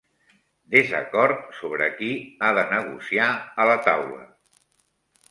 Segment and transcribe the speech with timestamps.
[0.75, 2.09] Desacord sobre qui
[2.39, 3.27] ha de negociar
[3.65, 4.23] a la taula